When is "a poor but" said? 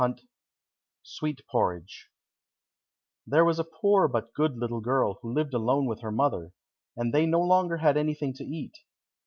3.59-4.33